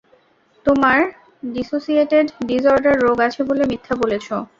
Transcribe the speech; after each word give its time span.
তোমার 0.65 0.99
dissociated 1.53 2.27
disorder 2.47 2.95
রোগ 2.99 3.17
আছে 3.27 3.41
বলে 3.43 3.63
মিথ্যে 3.71 3.93
বলেছো। 3.95 4.35